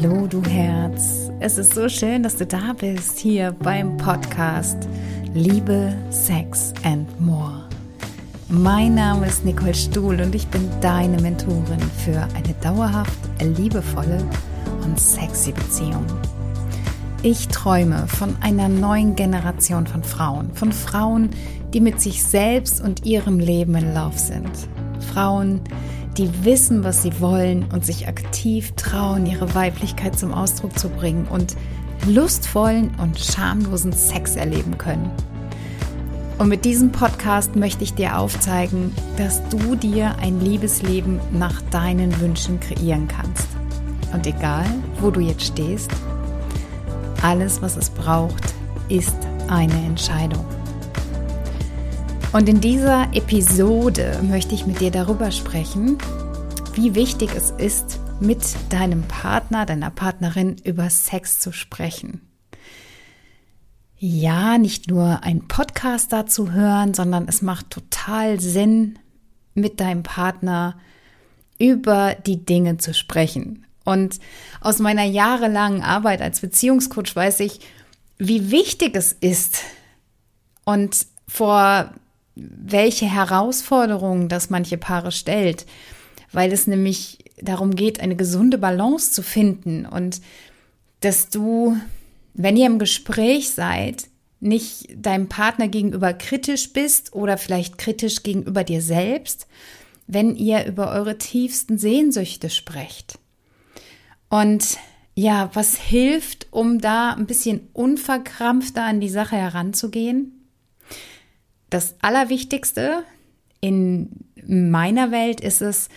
Hallo, 0.00 0.28
du 0.28 0.42
Herz. 0.44 1.30
Es 1.40 1.58
ist 1.58 1.74
so 1.74 1.88
schön, 1.88 2.22
dass 2.22 2.36
du 2.36 2.46
da 2.46 2.72
bist 2.78 3.18
hier 3.18 3.52
beim 3.62 3.96
Podcast 3.96 4.76
Liebe, 5.34 5.92
Sex 6.10 6.72
and 6.84 7.08
More. 7.20 7.64
Mein 8.48 8.94
Name 8.94 9.26
ist 9.26 9.44
Nicole 9.44 9.74
Stuhl 9.74 10.20
und 10.20 10.34
ich 10.36 10.46
bin 10.48 10.68
deine 10.80 11.20
Mentorin 11.20 11.80
für 12.04 12.28
eine 12.36 12.54
dauerhaft 12.62 13.18
liebevolle 13.40 14.24
und 14.84 15.00
sexy 15.00 15.50
Beziehung. 15.50 16.06
Ich 17.22 17.48
träume 17.48 18.06
von 18.06 18.36
einer 18.40 18.68
neuen 18.68 19.16
Generation 19.16 19.86
von 19.86 20.04
Frauen, 20.04 20.52
von 20.54 20.70
Frauen, 20.70 21.30
die 21.72 21.80
mit 21.80 22.00
sich 22.00 22.22
selbst 22.22 22.80
und 22.80 23.04
ihrem 23.04 23.40
Leben 23.40 23.74
in 23.74 23.94
Lauf 23.94 24.16
sind. 24.16 24.50
Frauen, 25.12 25.60
die 25.64 25.97
die 26.16 26.44
wissen, 26.44 26.84
was 26.84 27.02
sie 27.02 27.20
wollen 27.20 27.66
und 27.72 27.84
sich 27.84 28.08
aktiv 28.08 28.72
trauen, 28.76 29.26
ihre 29.26 29.54
Weiblichkeit 29.54 30.18
zum 30.18 30.32
Ausdruck 30.32 30.78
zu 30.78 30.88
bringen 30.88 31.26
und 31.28 31.56
lustvollen 32.06 32.92
und 33.00 33.18
schamlosen 33.18 33.92
Sex 33.92 34.36
erleben 34.36 34.78
können. 34.78 35.10
Und 36.38 36.48
mit 36.48 36.64
diesem 36.64 36.92
Podcast 36.92 37.56
möchte 37.56 37.82
ich 37.82 37.94
dir 37.94 38.16
aufzeigen, 38.16 38.94
dass 39.16 39.42
du 39.48 39.74
dir 39.74 40.16
ein 40.20 40.40
Liebesleben 40.40 41.18
nach 41.32 41.60
deinen 41.70 42.20
Wünschen 42.20 42.60
kreieren 42.60 43.08
kannst. 43.08 43.48
Und 44.12 44.26
egal, 44.26 44.66
wo 45.00 45.10
du 45.10 45.20
jetzt 45.20 45.46
stehst, 45.46 45.90
alles, 47.22 47.60
was 47.60 47.76
es 47.76 47.90
braucht, 47.90 48.54
ist 48.88 49.16
eine 49.48 49.74
Entscheidung. 49.84 50.46
Und 52.30 52.46
in 52.46 52.60
dieser 52.60 53.08
Episode 53.14 54.20
möchte 54.22 54.54
ich 54.54 54.66
mit 54.66 54.80
dir 54.80 54.90
darüber 54.90 55.30
sprechen, 55.30 55.96
wie 56.74 56.94
wichtig 56.94 57.30
es 57.34 57.50
ist, 57.52 58.00
mit 58.20 58.42
deinem 58.68 59.02
Partner, 59.04 59.64
deiner 59.64 59.90
Partnerin 59.90 60.56
über 60.62 60.90
Sex 60.90 61.40
zu 61.40 61.52
sprechen. 61.52 62.20
Ja, 63.96 64.58
nicht 64.58 64.90
nur 64.90 65.22
ein 65.22 65.48
Podcast 65.48 66.12
dazu 66.12 66.52
hören, 66.52 66.92
sondern 66.92 67.26
es 67.28 67.40
macht 67.40 67.70
total 67.70 68.38
Sinn, 68.40 68.98
mit 69.54 69.80
deinem 69.80 70.02
Partner 70.02 70.78
über 71.58 72.14
die 72.14 72.44
Dinge 72.44 72.76
zu 72.76 72.92
sprechen. 72.92 73.66
Und 73.84 74.20
aus 74.60 74.80
meiner 74.80 75.04
jahrelangen 75.04 75.82
Arbeit 75.82 76.20
als 76.20 76.40
Beziehungscoach 76.40 77.16
weiß 77.16 77.40
ich, 77.40 77.60
wie 78.18 78.50
wichtig 78.50 78.94
es 78.96 79.14
ist 79.14 79.62
und 80.64 81.06
vor 81.26 81.94
welche 82.38 83.06
Herausforderungen 83.06 84.28
das 84.28 84.50
manche 84.50 84.78
Paare 84.78 85.12
stellt, 85.12 85.66
weil 86.32 86.52
es 86.52 86.66
nämlich 86.66 87.18
darum 87.40 87.74
geht, 87.74 88.00
eine 88.00 88.16
gesunde 88.16 88.58
Balance 88.58 89.12
zu 89.12 89.22
finden 89.22 89.86
und 89.86 90.20
dass 91.00 91.30
du, 91.30 91.76
wenn 92.34 92.56
ihr 92.56 92.66
im 92.66 92.78
Gespräch 92.78 93.50
seid, 93.50 94.08
nicht 94.40 94.88
deinem 94.94 95.28
Partner 95.28 95.68
gegenüber 95.68 96.12
kritisch 96.12 96.72
bist 96.72 97.12
oder 97.12 97.38
vielleicht 97.38 97.78
kritisch 97.78 98.22
gegenüber 98.22 98.64
dir 98.64 98.82
selbst, 98.82 99.46
wenn 100.06 100.36
ihr 100.36 100.64
über 100.66 100.92
eure 100.92 101.18
tiefsten 101.18 101.76
Sehnsüchte 101.76 102.50
sprecht. 102.50 103.18
Und 104.28 104.78
ja, 105.14 105.50
was 105.54 105.76
hilft, 105.76 106.46
um 106.52 106.80
da 106.80 107.12
ein 107.12 107.26
bisschen 107.26 107.68
unverkrampfter 107.72 108.84
an 108.84 109.00
die 109.00 109.08
Sache 109.08 109.36
heranzugehen? 109.36 110.37
Das 111.70 111.94
Allerwichtigste 112.00 113.04
in 113.60 114.10
meiner 114.46 115.10
Welt 115.10 115.40
ist 115.40 115.60
es, 115.60 115.88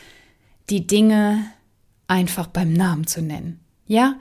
die 0.70 0.88
Dinge 0.88 1.46
einfach 2.08 2.48
beim 2.48 2.74
Namen 2.74 3.08
zu 3.08 3.22
nennen. 3.22 3.60
Ja, 3.88 4.16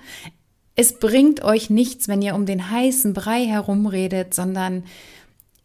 es 0.77 0.99
bringt 0.99 1.43
euch 1.43 1.71
nichts, 1.71 2.09
wenn 2.09 2.23
ihr 2.23 2.35
um 2.35 2.47
den 2.47 2.71
heißen 2.71 3.13
Brei 3.13 3.45
herumredet, 3.45 4.35
sondern 4.35 4.85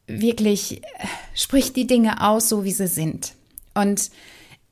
wirklich 0.07 0.83
äh, 0.83 1.07
spricht 1.33 1.75
die 1.75 1.87
Dinge 1.87 2.21
aus, 2.21 2.49
so 2.49 2.63
wie 2.63 2.71
sie 2.71 2.87
sind. 2.87 3.33
Und 3.73 4.11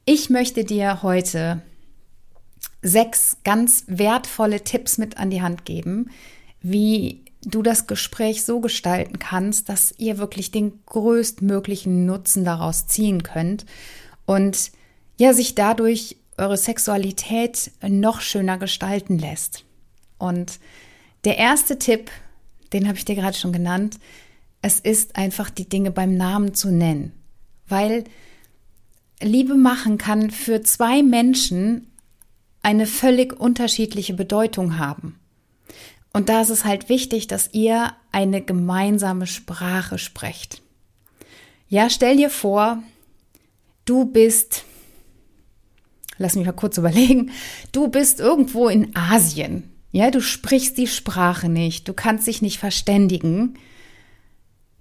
ich 0.06 0.30
möchte 0.30 0.64
dir 0.64 1.02
heute 1.02 1.62
sechs 2.82 3.38
ganz 3.44 3.86
wertvolle 3.88 4.64
Tipps 4.64 4.98
mit 4.98 5.18
an 5.18 5.30
die 5.30 5.42
Hand 5.42 5.66
geben, 5.66 6.10
wie 6.62 7.23
du 7.46 7.62
das 7.62 7.88
Gespräch 7.88 8.44
so 8.44 8.60
gestalten 8.60 9.20
kannst, 9.20 9.70
dass 9.70 9.94
ihr 9.98 10.18
wirklich 10.18 10.52
den 10.52 10.80
größtmöglichen 10.86 12.06
Nutzen 12.06 12.46
daraus 12.46 12.88
ziehen 12.88 13.24
könnt 13.24 13.66
und 14.26 14.72
ja, 15.18 15.34
sich 15.34 15.56
dadurch 15.56 16.18
eure 16.38 16.58
Sexualität 16.58 17.72
noch 17.88 18.22
schöner 18.22 18.58
gestalten 18.58 19.20
lässt. 19.20 19.66
Und 20.18 20.60
der 21.26 21.38
erste 21.38 21.78
Tipp, 21.78 22.10
den 22.72 22.88
habe 22.88 22.98
ich 22.98 23.06
dir 23.06 23.16
gerade 23.16 23.38
schon 23.38 23.54
genannt, 23.54 24.00
es 24.62 24.80
ist 24.80 25.16
einfach 25.16 25.50
die 25.50 25.68
Dinge 25.68 25.92
beim 25.92 26.16
Namen 26.16 26.54
zu 26.54 26.72
nennen, 26.72 27.12
weil 27.68 28.06
Liebe 29.22 29.56
machen 29.56 29.98
kann 29.98 30.32
für 30.32 30.64
zwei 30.64 31.04
Menschen 31.04 31.88
eine 32.62 32.88
völlig 32.88 33.40
unterschiedliche 33.40 34.14
Bedeutung 34.14 34.78
haben. 34.78 35.20
Und 36.14 36.30
da 36.30 36.42
ist 36.42 36.52
es 36.52 36.64
halt 36.64 36.90
wichtig, 36.90 37.28
dass 37.28 37.50
ihr 37.54 37.92
eine 38.12 38.42
gemeinsame 38.42 39.26
Sprache 39.26 39.98
sprecht. 39.98 40.62
Ja, 41.68 41.90
stell 41.90 42.18
dir 42.18 42.30
vor, 42.30 42.84
du 43.86 44.06
bist, 44.06 44.64
lass 46.18 46.36
mich 46.36 46.46
mal 46.46 46.52
kurz 46.52 46.78
überlegen, 46.78 47.32
du 47.72 47.88
bist 47.88 48.20
irgendwo 48.20 48.70
in 48.70 48.96
Asien. 48.96 49.72
Ja, 49.92 50.12
du 50.12 50.22
sprichst 50.22 50.78
die 50.78 50.88
Sprache 50.88 51.50
nicht, 51.50 51.88
du 51.88 51.94
kannst 51.94 52.28
dich 52.28 52.42
nicht 52.42 52.60
verständigen. 52.60 53.56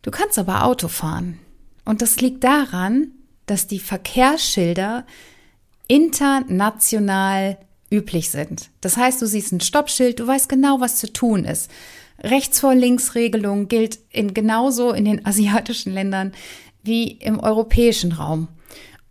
Du 0.03 0.11
kannst 0.11 0.39
aber 0.39 0.65
Auto 0.65 0.89
fahren. 0.89 1.39
Und 1.85 2.03
das 2.03 2.21
liegt 2.21 2.45
daran, 2.45 3.13
dass 3.47 3.67
die 3.67 3.79
Verkehrsschilder 3.79 5.07
international 5.89 7.59
üblich 7.93 8.31
sind. 8.31 8.71
Das 8.81 8.97
heißt, 8.97 9.21
du 9.21 9.27
siehst 9.27 9.53
ein 9.53 9.61
Stoppschild, 9.61 10.19
du 10.19 10.27
weißt 10.27 10.49
genau, 10.49 10.81
was 10.81 10.97
zu 10.97 11.13
tun 11.13 11.45
ist. 11.45 11.71
Rechts 12.19 12.61
vor 12.61 12.75
links 12.75 13.15
Regelung 13.15 13.69
gilt 13.69 13.99
in 14.11 14.35
genauso 14.35 14.93
in 14.93 15.05
den 15.05 15.25
asiatischen 15.27 15.93
Ländern 15.93 16.33
wie 16.83 17.13
im 17.13 17.39
europäischen 17.39 18.13
Raum. 18.13 18.49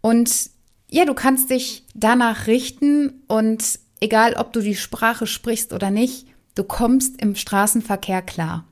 Und 0.02 0.50
ja, 0.90 1.06
du 1.06 1.14
kannst 1.14 1.50
dich 1.50 1.86
danach 1.94 2.48
richten 2.48 3.22
und 3.28 3.80
egal, 4.02 4.34
ob 4.34 4.52
du 4.52 4.60
die 4.60 4.76
Sprache 4.76 5.28
sprichst 5.28 5.72
oder 5.72 5.92
nicht, 5.92 6.26
du 6.56 6.64
kommst 6.64 7.22
im 7.22 7.36
Straßenverkehr 7.36 8.22
klar. 8.22 8.66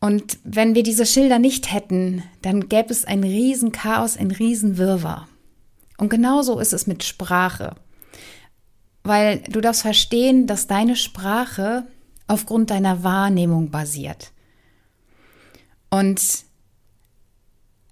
Und 0.00 0.38
wenn 0.42 0.74
wir 0.74 0.82
diese 0.82 1.06
Schilder 1.06 1.38
nicht 1.38 1.72
hätten, 1.72 2.24
dann 2.42 2.68
gäbe 2.68 2.90
es 2.90 3.04
ein 3.04 3.22
Riesenchaos, 3.22 4.16
ein 4.16 4.32
Riesenwirrwarr. 4.32 5.28
Und 5.96 6.08
genauso 6.08 6.58
ist 6.58 6.72
es 6.72 6.88
mit 6.88 7.04
Sprache 7.04 7.76
weil 9.04 9.38
du 9.48 9.60
darfst 9.60 9.82
verstehen, 9.82 10.46
dass 10.46 10.66
deine 10.66 10.96
Sprache 10.96 11.86
aufgrund 12.26 12.70
deiner 12.70 13.02
Wahrnehmung 13.02 13.70
basiert. 13.70 14.32
Und 15.90 16.20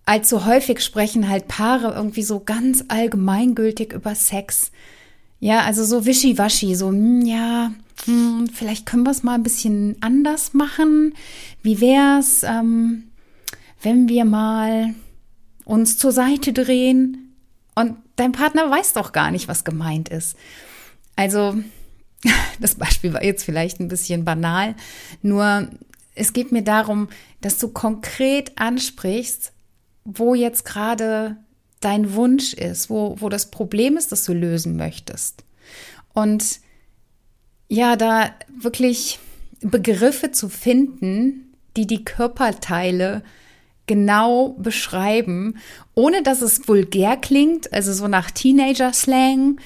allzu 0.07 0.47
häufig 0.47 0.81
sprechen 0.81 1.29
halt 1.29 1.49
Paare 1.49 1.95
irgendwie 1.95 2.23
so 2.23 2.41
ganz 2.41 2.85
allgemeingültig 2.89 3.93
über 3.93 4.15
Sex. 4.15 4.71
Ja, 5.39 5.61
also 5.61 5.85
so 5.85 6.07
wischiwaschi, 6.07 6.75
so, 6.75 6.89
hm, 6.89 7.27
ja, 7.27 7.73
hm, 8.05 8.49
vielleicht 8.53 8.87
können 8.87 9.03
wir 9.03 9.11
es 9.11 9.23
mal 9.23 9.35
ein 9.35 9.43
bisschen 9.43 9.97
anders 10.01 10.55
machen. 10.55 11.15
Wie 11.63 11.81
wär's, 11.81 12.43
ähm, 12.43 13.05
wenn 13.83 14.09
wir 14.09 14.25
mal 14.25 14.95
uns 15.65 15.99
zur 15.99 16.13
Seite 16.13 16.53
drehen 16.53 17.35
und 17.75 17.97
dein 18.17 18.33
Partner 18.33 18.71
weiß 18.71 18.93
doch 18.95 19.13
gar 19.13 19.31
nicht, 19.31 19.49
was 19.49 19.65
gemeint 19.65 20.09
ist. 20.09 20.37
Also, 21.21 21.55
das 22.61 22.77
Beispiel 22.77 23.13
war 23.13 23.23
jetzt 23.23 23.45
vielleicht 23.45 23.79
ein 23.79 23.89
bisschen 23.89 24.25
banal, 24.25 24.75
nur 25.21 25.69
es 26.15 26.33
geht 26.33 26.51
mir 26.51 26.63
darum, 26.63 27.11
dass 27.43 27.59
du 27.59 27.69
konkret 27.69 28.59
ansprichst, 28.59 29.53
wo 30.05 30.35
jetzt 30.35 30.65
gerade 30.65 31.37
dein 31.81 32.15
Wunsch 32.15 32.55
ist, 32.55 32.89
wo, 32.89 33.17
wo 33.21 33.29
das 33.29 33.51
Problem 33.51 33.99
ist, 33.99 34.13
das 34.13 34.25
du 34.25 34.33
lösen 34.33 34.77
möchtest. 34.77 35.45
Und 36.15 36.61
ja, 37.69 37.97
da 37.97 38.31
wirklich 38.59 39.19
Begriffe 39.61 40.33
zu 40.33 40.49
finden, 40.49 41.55
die 41.77 41.87
die 41.87 42.03
Körperteile 42.03 43.23
genau 43.87 44.55
beschreiben, 44.59 45.59
ohne 45.95 46.23
dass 46.23 46.41
es 46.41 46.67
vulgär 46.67 47.19
klingt, 47.19 47.73
also 47.75 47.93
so 47.93 48.09
nach 48.09 48.31
Teenager-Slang 48.31 49.61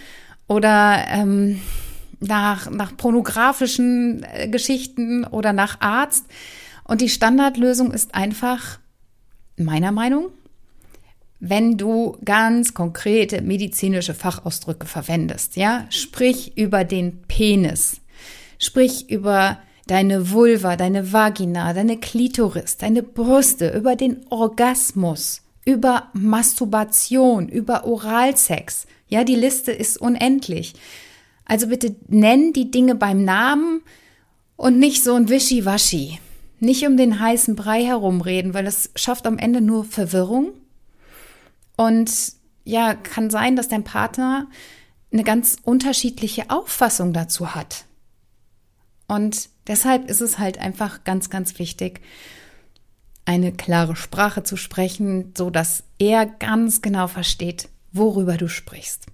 oder 0.46 1.04
ähm, 1.08 1.60
nach, 2.20 2.70
nach 2.70 2.96
pornografischen 2.96 4.24
äh, 4.32 4.48
Geschichten 4.48 5.24
oder 5.24 5.52
nach 5.52 5.80
Arzt. 5.80 6.26
Und 6.84 7.00
die 7.00 7.08
Standardlösung 7.08 7.92
ist 7.92 8.14
einfach, 8.14 8.78
meiner 9.56 9.92
Meinung, 9.92 10.30
wenn 11.40 11.76
du 11.76 12.16
ganz 12.24 12.74
konkrete 12.74 13.42
medizinische 13.42 14.14
Fachausdrücke 14.14 14.86
verwendest, 14.86 15.56
ja? 15.56 15.86
Sprich 15.90 16.56
über 16.56 16.84
den 16.84 17.22
Penis. 17.22 18.00
Sprich 18.58 19.10
über 19.10 19.58
deine 19.86 20.30
Vulva, 20.30 20.76
deine 20.76 21.12
Vagina, 21.12 21.72
deine 21.74 21.98
Klitoris, 21.98 22.78
deine 22.78 23.02
Brüste, 23.02 23.70
über 23.76 23.96
den 23.96 24.24
Orgasmus, 24.30 25.42
über 25.64 26.10
Masturbation, 26.12 27.48
über 27.48 27.84
Oralsex. 27.84 28.86
Ja, 29.08 29.24
die 29.24 29.36
Liste 29.36 29.72
ist 29.72 29.98
unendlich. 29.98 30.74
Also 31.44 31.68
bitte 31.68 31.94
nenn 32.08 32.52
die 32.52 32.70
Dinge 32.70 32.94
beim 32.94 33.24
Namen 33.24 33.82
und 34.56 34.78
nicht 34.78 35.02
so 35.04 35.14
ein 35.14 35.28
Wischiwaschi. 35.28 36.18
Nicht 36.60 36.86
um 36.86 36.96
den 36.96 37.20
heißen 37.20 37.56
Brei 37.56 37.84
herumreden, 37.84 38.54
weil 38.54 38.64
das 38.64 38.90
schafft 38.96 39.26
am 39.26 39.38
Ende 39.38 39.60
nur 39.60 39.84
Verwirrung. 39.84 40.52
Und 41.76 42.10
ja, 42.64 42.94
kann 42.94 43.30
sein, 43.30 43.56
dass 43.56 43.68
dein 43.68 43.84
Partner 43.84 44.48
eine 45.12 45.24
ganz 45.24 45.56
unterschiedliche 45.62 46.50
Auffassung 46.50 47.12
dazu 47.12 47.54
hat. 47.54 47.84
Und 49.06 49.50
deshalb 49.66 50.08
ist 50.08 50.20
es 50.20 50.38
halt 50.38 50.58
einfach 50.58 51.04
ganz, 51.04 51.28
ganz 51.30 51.58
wichtig, 51.58 52.00
eine 53.24 53.52
klare 53.52 53.96
Sprache 53.96 54.42
zu 54.42 54.56
sprechen, 54.56 55.32
so 55.36 55.50
dass 55.50 55.84
er 55.98 56.26
ganz 56.26 56.82
genau 56.82 57.06
versteht, 57.06 57.68
worüber 57.92 58.36
du 58.36 58.48
sprichst. 58.48 59.06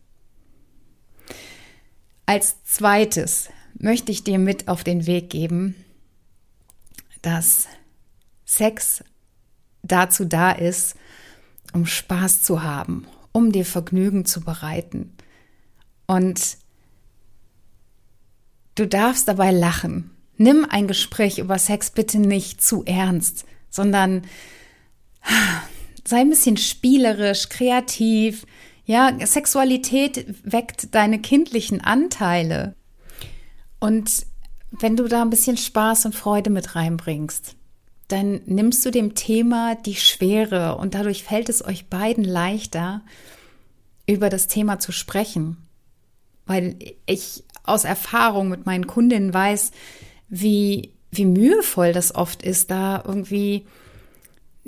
Als 2.26 2.62
zweites 2.64 3.50
möchte 3.78 4.12
ich 4.12 4.24
dir 4.24 4.38
mit 4.38 4.68
auf 4.68 4.84
den 4.84 5.06
Weg 5.06 5.30
geben, 5.30 5.74
dass 7.22 7.68
Sex 8.44 9.04
dazu 9.82 10.24
da 10.24 10.52
ist, 10.52 10.96
um 11.72 11.86
Spaß 11.86 12.42
zu 12.42 12.62
haben, 12.62 13.06
um 13.32 13.52
dir 13.52 13.64
Vergnügen 13.64 14.24
zu 14.24 14.40
bereiten. 14.40 15.12
Und 16.06 16.56
du 18.74 18.86
darfst 18.86 19.28
dabei 19.28 19.52
lachen. 19.52 20.10
Nimm 20.36 20.66
ein 20.68 20.88
Gespräch 20.88 21.38
über 21.38 21.58
Sex 21.58 21.90
bitte 21.90 22.18
nicht 22.18 22.62
zu 22.62 22.84
ernst, 22.84 23.44
sondern 23.70 24.22
sei 26.04 26.18
ein 26.18 26.30
bisschen 26.30 26.56
spielerisch, 26.56 27.48
kreativ. 27.48 28.46
Ja, 28.84 29.14
Sexualität 29.24 30.26
weckt 30.42 30.94
deine 30.94 31.20
kindlichen 31.20 31.80
Anteile. 31.80 32.74
Und 33.78 34.26
wenn 34.70 34.96
du 34.96 35.08
da 35.08 35.22
ein 35.22 35.30
bisschen 35.30 35.56
Spaß 35.56 36.06
und 36.06 36.14
Freude 36.14 36.50
mit 36.50 36.74
reinbringst, 36.74 37.56
dann 38.08 38.40
nimmst 38.46 38.84
du 38.84 38.90
dem 38.90 39.14
Thema 39.14 39.76
die 39.76 39.94
Schwere 39.94 40.76
und 40.76 40.94
dadurch 40.94 41.22
fällt 41.22 41.48
es 41.48 41.64
euch 41.64 41.88
beiden 41.88 42.24
leichter, 42.24 43.02
über 44.06 44.28
das 44.28 44.48
Thema 44.48 44.80
zu 44.80 44.90
sprechen. 44.90 45.56
Weil 46.46 46.76
ich 47.06 47.44
aus 47.62 47.84
Erfahrung 47.84 48.48
mit 48.48 48.66
meinen 48.66 48.88
Kundinnen 48.88 49.32
weiß, 49.32 49.70
wie, 50.28 50.92
wie 51.10 51.24
mühevoll 51.24 51.92
das 51.92 52.14
oft 52.14 52.42
ist, 52.42 52.70
da 52.70 53.02
irgendwie 53.06 53.66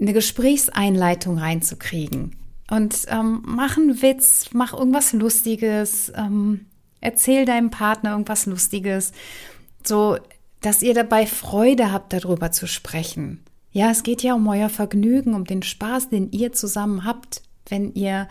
eine 0.00 0.12
Gesprächseinleitung 0.12 1.38
reinzukriegen. 1.38 2.36
Und 2.70 3.06
ähm, 3.08 3.42
mach 3.44 3.76
einen 3.76 4.02
Witz, 4.02 4.50
mach 4.52 4.72
irgendwas 4.72 5.12
Lustiges, 5.12 6.12
ähm, 6.16 6.66
erzähl 7.00 7.44
deinem 7.44 7.70
Partner 7.70 8.12
irgendwas 8.12 8.46
Lustiges, 8.46 9.12
so 9.84 10.16
dass 10.60 10.82
ihr 10.82 10.94
dabei 10.94 11.26
Freude 11.26 11.92
habt, 11.92 12.12
darüber 12.12 12.52
zu 12.52 12.66
sprechen. 12.66 13.42
Ja, 13.72 13.90
es 13.90 14.02
geht 14.02 14.22
ja 14.22 14.34
um 14.34 14.46
euer 14.46 14.68
Vergnügen, 14.68 15.34
um 15.34 15.44
den 15.44 15.62
Spaß, 15.62 16.10
den 16.10 16.30
ihr 16.30 16.52
zusammen 16.52 17.04
habt, 17.04 17.42
wenn 17.68 17.92
ihr 17.94 18.28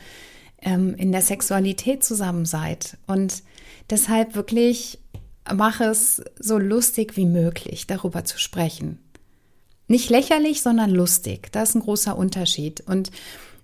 ähm, 0.61 0.95
in 0.95 1.11
der 1.11 1.21
Sexualität 1.21 2.03
zusammen 2.03 2.45
seid. 2.45 2.97
Und 3.05 3.43
deshalb 3.89 4.35
wirklich 4.35 4.99
mach 5.53 5.81
es 5.81 6.23
so 6.39 6.57
lustig 6.57 7.17
wie 7.17 7.25
möglich, 7.25 7.87
darüber 7.87 8.23
zu 8.23 8.37
sprechen. 8.37 8.99
Nicht 9.87 10.09
lächerlich, 10.09 10.61
sondern 10.61 10.89
lustig. 10.89 11.51
Da 11.51 11.63
ist 11.63 11.75
ein 11.75 11.81
großer 11.81 12.17
Unterschied. 12.17 12.81
Und 12.81 13.11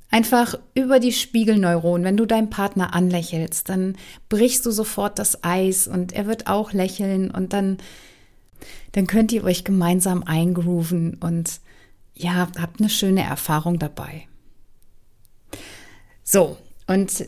einfach 0.10 0.58
über 0.74 1.00
die 1.00 1.14
Spiegelneuronen, 1.14 2.06
wenn 2.06 2.18
du 2.18 2.26
deinen 2.26 2.50
Partner 2.50 2.94
anlächelst, 2.94 3.70
dann 3.70 3.96
brichst 4.30 4.66
du 4.66 4.72
sofort 4.72 5.20
das 5.20 5.44
Eis 5.44 5.88
und 5.88 6.12
er 6.14 6.28
wird 6.28 6.48
auch 6.48 6.74
lächeln 6.74 7.32
und 7.32 7.54
dann 7.54 7.78
dann 8.92 9.08
könnt 9.08 9.32
ihr 9.32 9.44
euch 9.44 9.64
gemeinsam 9.64 10.24
eingrooven 10.24 11.16
und 11.16 11.60
ja, 12.16 12.48
habt 12.60 12.80
eine 12.80 12.90
schöne 12.90 13.22
Erfahrung 13.22 13.78
dabei. 13.78 14.28
So, 16.24 16.58
und 16.88 17.28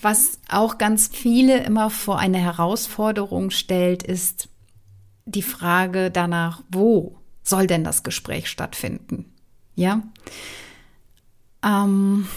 was 0.00 0.38
auch 0.48 0.78
ganz 0.78 1.08
viele 1.08 1.62
immer 1.64 1.90
vor 1.90 2.18
eine 2.18 2.38
Herausforderung 2.38 3.50
stellt, 3.50 4.02
ist 4.02 4.48
die 5.24 5.42
Frage 5.42 6.10
danach, 6.10 6.62
wo 6.70 7.18
soll 7.42 7.66
denn 7.66 7.84
das 7.84 8.02
Gespräch 8.02 8.48
stattfinden? 8.48 9.32
Ja, 9.74 10.02
ähm, 11.64 12.28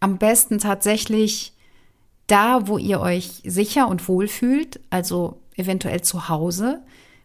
am 0.00 0.18
besten 0.18 0.58
tatsächlich 0.58 1.52
da, 2.26 2.66
wo 2.66 2.78
ihr 2.78 3.00
euch 3.00 3.42
sicher 3.44 3.88
und 3.88 4.08
wohl 4.08 4.28
fühlt, 4.28 4.80
also 4.90 5.40
eventuell 5.56 6.02
zu 6.02 6.28
Hause. 6.28 6.82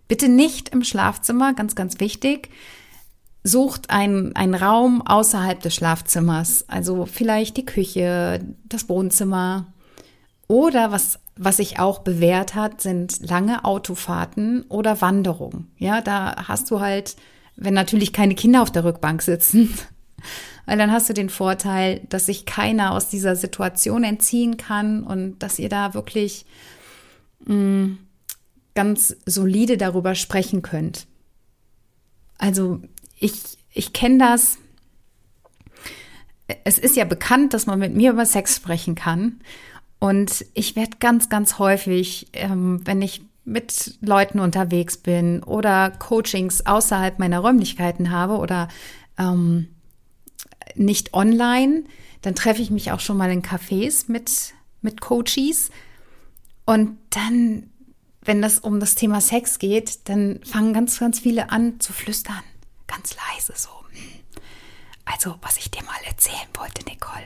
Bitte 0.08 0.28
nicht 0.28 0.70
im 0.70 0.84
Schlafzimmer, 0.84 1.54
ganz, 1.54 1.76
ganz 1.76 2.00
wichtig. 2.00 2.50
Sucht 3.50 3.90
einen, 3.90 4.36
einen 4.36 4.54
Raum 4.54 5.02
außerhalb 5.02 5.60
des 5.60 5.76
Schlafzimmers, 5.76 6.66
also 6.68 7.06
vielleicht 7.06 7.58
die 7.58 7.66
Küche, 7.66 8.42
das 8.66 8.88
Wohnzimmer. 8.90 9.74
Oder 10.48 10.92
was, 10.92 11.20
was 11.36 11.58
sich 11.58 11.80
auch 11.80 12.00
bewährt 12.00 12.56
hat, 12.56 12.82
sind 12.82 13.28
lange 13.28 13.66
Autofahrten 13.66 14.64
oder 14.64 15.02
Wanderungen. 15.02 15.72
Ja, 15.78 16.02
da 16.02 16.48
hast 16.48 16.70
du 16.72 16.80
halt, 16.80 17.16
wenn 17.56 17.74
natürlich 17.74 18.14
keine 18.14 18.36
Kinder 18.36 18.62
auf 18.62 18.72
der 18.72 18.84
Rückbank 18.84 19.22
sitzen, 19.22 19.74
weil 20.66 20.78
dann 20.78 20.92
hast 20.92 21.10
du 21.10 21.14
den 21.14 21.30
Vorteil, 21.30 22.02
dass 22.10 22.28
sich 22.28 22.46
keiner 22.46 22.92
aus 22.92 23.10
dieser 23.10 23.36
Situation 23.36 24.04
entziehen 24.04 24.58
kann 24.58 25.04
und 25.04 25.40
dass 25.40 25.60
ihr 25.60 25.70
da 25.70 25.94
wirklich 25.94 26.46
mh, 27.46 27.56
mm, 27.56 27.98
ganz 28.76 29.16
solide 29.26 29.78
darüber 29.78 30.16
sprechen 30.16 30.62
könnt. 30.62 31.08
Also 32.38 32.82
ich, 33.20 33.58
ich 33.74 33.94
kenne 33.94 34.18
das. 34.18 34.58
Es 36.64 36.80
ist 36.80 36.96
ja 36.96 37.06
bekannt, 37.06 37.54
dass 37.54 37.66
man 37.66 37.80
mit 37.80 37.96
mir 37.96 38.12
über 38.12 38.26
Sex 38.26 38.56
sprechen 38.56 38.96
kann. 38.96 39.40
Und 40.00 40.46
ich 40.54 40.76
werde 40.76 40.98
ganz, 41.00 41.30
ganz 41.30 41.60
häufig, 41.60 42.28
ähm, 42.34 42.82
wenn 42.86 43.02
ich 43.02 43.22
mit 43.46 43.98
Leuten 44.02 44.40
unterwegs 44.40 44.98
bin 44.98 45.44
oder 45.44 45.92
Coachings 45.92 46.66
außerhalb 46.66 47.20
meiner 47.20 47.40
Räumlichkeiten 47.40 48.12
habe 48.12 48.38
oder 48.38 48.70
ähm, 49.18 49.68
nicht 50.76 51.14
online, 51.14 51.84
dann 52.22 52.36
treffe 52.36 52.62
ich 52.62 52.72
mich 52.72 52.92
auch 52.92 53.00
schon 53.00 53.18
mal 53.18 53.32
in 53.32 53.42
Cafés 53.42 54.06
mit, 54.08 54.54
mit 54.82 55.02
Coaches. 55.02 55.72
Und 56.66 56.98
dann 57.10 57.70
wenn 58.30 58.42
das 58.42 58.60
um 58.60 58.80
das 58.80 58.96
Thema 58.96 59.22
Sex 59.22 59.60
geht, 59.60 60.08
dann 60.10 60.40
fangen 60.44 60.74
ganz, 60.74 61.00
ganz 61.00 61.20
viele 61.20 61.52
an 61.52 61.80
zu 61.80 61.94
flüstern. 61.94 62.44
Ganz 62.90 63.16
leise 63.16 63.54
so. 63.56 63.70
Also, 65.06 65.36
was 65.42 65.58
ich 65.58 65.72
dir 65.72 65.84
mal 65.84 66.00
erzählen 66.06 66.48
wollte, 66.58 66.84
Nicole. 66.86 67.26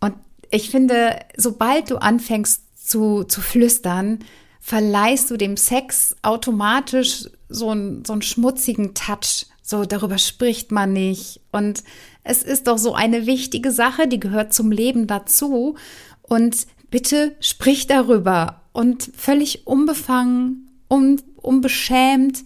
Und 0.00 0.14
ich 0.50 0.70
finde, 0.70 1.18
sobald 1.36 1.90
du 1.90 1.96
anfängst 1.96 2.88
zu, 2.88 3.24
zu 3.24 3.40
flüstern, 3.40 4.24
verleihst 4.60 5.30
du 5.30 5.36
dem 5.36 5.56
Sex 5.56 6.16
automatisch 6.22 7.24
so, 7.48 7.72
ein, 7.72 8.04
so 8.04 8.12
einen 8.12 8.22
schmutzigen 8.22 8.94
Touch. 8.94 9.46
So, 9.62 9.84
darüber 9.84 10.18
spricht 10.18 10.72
man 10.72 10.92
nicht. 10.92 11.40
Und 11.52 11.84
es 12.24 12.42
ist 12.42 12.66
doch 12.66 12.78
so 12.78 12.94
eine 12.94 13.26
wichtige 13.26 13.70
Sache, 13.70 14.08
die 14.08 14.20
gehört 14.20 14.52
zum 14.52 14.70
Leben 14.70 15.06
dazu. 15.06 15.76
Und 16.22 16.66
bitte 16.90 17.36
sprich 17.40 17.86
darüber 17.86 18.62
und 18.72 19.10
völlig 19.16 19.66
unbefangen, 19.66 20.70
un, 20.90 21.20
unbeschämt, 21.36 22.44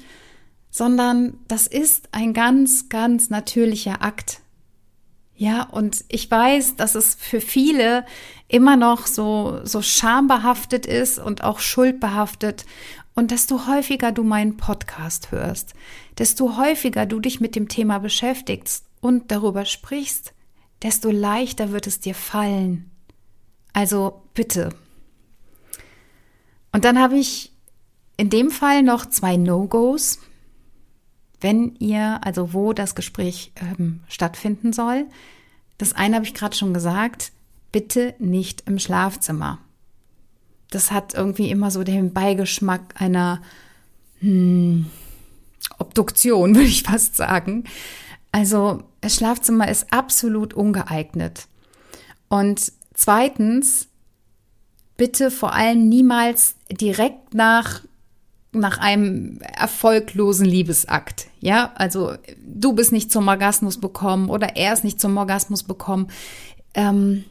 sondern 0.73 1.39
das 1.47 1.69
ist 1.69 2.09
ein 2.11 2.35
ganz, 2.35 2.89
ganz 2.89 3.31
natürlicher 3.31 4.03
Akt. 4.03 4.41
Ja, 5.37 5.63
und 5.63 6.05
ich 6.09 6.29
weiß, 6.29 6.75
dass 6.75 6.97
es 6.97 7.15
für 7.15 7.41
viele 7.41 8.05
immer 8.49 8.77
noch 8.77 9.07
so, 9.07 9.61
so 9.63 9.83
schambehaftet 9.83 10.85
ist 10.87 11.21
und 11.21 11.45
auch 11.45 11.61
schuldbehaftet. 11.61 12.67
Und 13.15 13.31
desto 13.31 13.69
häufiger 13.69 14.11
du 14.11 14.25
meinen 14.25 14.57
Podcast 14.57 15.31
hörst, 15.31 15.75
desto 16.19 16.57
häufiger 16.57 17.07
du 17.07 17.21
dich 17.21 17.41
mit 17.41 17.55
dem 17.55 17.69
Thema 17.69 17.99
beschäftigst 17.99 18.87
und 19.01 19.31
darüber 19.31 19.65
sprichst, 19.65 20.33
desto 20.83 21.11
leichter 21.11 21.71
wird 21.71 21.87
es 21.87 22.01
dir 22.01 22.17
fallen. 22.17 22.91
Also 23.73 24.23
bitte, 24.35 24.71
und 26.73 26.87
dann 26.87 26.99
habe 26.99 27.19
ich 27.19 27.53
in 28.17 28.31
dem 28.31 28.51
Fall 28.51 28.83
noch 28.83 29.07
zwei 29.07 29.37
No-Gos, 29.37 30.19
wenn 31.43 31.75
ihr, 31.77 32.21
also 32.25 32.53
wo 32.55 32.73
das 32.73 32.95
Gespräch 32.95 33.53
ähm, 33.57 34.01
stattfinden 34.09 34.73
soll. 34.73 35.07
Das 35.77 35.93
eine 35.93 36.17
habe 36.17 36.25
ich 36.25 36.35
gerade 36.35 36.57
schon 36.57 36.73
gesagt, 36.73 37.33
bitte 37.73 38.15
nicht 38.19 38.63
im 38.67 38.79
Schlafzimmer. 38.79 39.59
Das 40.71 40.91
hat 40.91 41.15
irgendwie 41.15 41.51
immer 41.51 41.71
so 41.71 41.83
den 41.83 42.13
Beigeschmack 42.13 43.01
einer 43.01 43.43
hm, 44.21 44.87
Obduktion, 45.79 46.55
würde 46.55 46.69
ich 46.69 46.85
fast 46.85 47.17
sagen. 47.17 47.65
Also 48.31 48.83
das 49.01 49.17
Schlafzimmer 49.17 49.69
ist 49.69 49.93
absolut 49.93 50.55
ungeeignet. 50.55 51.49
Und 52.29 52.73
zweitens, 52.95 53.89
bitte 54.97 55.31
vor 55.31 55.53
allem 55.53 55.89
niemals 55.89 56.55
direkt 56.71 57.35
nach 57.35 57.83
nach 58.53 58.79
einem 58.79 59.39
erfolglosen 59.41 60.47
Liebesakt. 60.47 61.27
Ja, 61.41 61.73
also 61.75 62.15
du 62.45 62.75
bist 62.75 62.93
nicht 62.93 63.11
zum 63.11 63.29
Orgasmus 63.29 63.81
bekommen 63.81 64.29
oder 64.29 64.57
er 64.57 64.75
ist 64.75 64.85
nicht 64.85 65.01
zum 65.01 65.17
Orgasmus 65.17 65.63
bekommen. 65.63 66.09
Ähm, 66.75 67.25